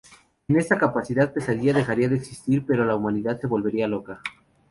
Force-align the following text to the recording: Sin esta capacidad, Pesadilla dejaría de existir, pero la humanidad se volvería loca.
Sin 0.47 0.57
esta 0.57 0.79
capacidad, 0.79 1.31
Pesadilla 1.31 1.73
dejaría 1.73 2.09
de 2.09 2.15
existir, 2.15 2.65
pero 2.65 2.85
la 2.85 2.95
humanidad 2.95 3.39
se 3.39 3.45
volvería 3.45 3.87
loca. 3.87 4.19